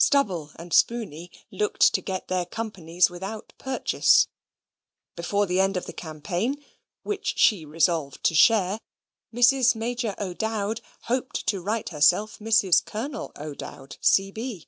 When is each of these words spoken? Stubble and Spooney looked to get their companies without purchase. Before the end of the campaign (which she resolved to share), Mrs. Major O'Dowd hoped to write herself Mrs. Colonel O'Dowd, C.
Stubble 0.00 0.50
and 0.56 0.72
Spooney 0.74 1.30
looked 1.52 1.94
to 1.94 2.00
get 2.00 2.26
their 2.26 2.44
companies 2.44 3.08
without 3.08 3.52
purchase. 3.56 4.26
Before 5.14 5.46
the 5.46 5.60
end 5.60 5.76
of 5.76 5.86
the 5.86 5.92
campaign 5.92 6.56
(which 7.04 7.38
she 7.38 7.64
resolved 7.64 8.24
to 8.24 8.34
share), 8.34 8.80
Mrs. 9.32 9.76
Major 9.76 10.16
O'Dowd 10.18 10.80
hoped 11.02 11.46
to 11.46 11.60
write 11.60 11.90
herself 11.90 12.40
Mrs. 12.40 12.84
Colonel 12.84 13.30
O'Dowd, 13.36 13.96
C. 14.00 14.66